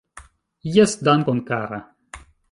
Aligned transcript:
Jes, 0.75 0.95
dankon 1.07 1.41
kara 1.49 1.79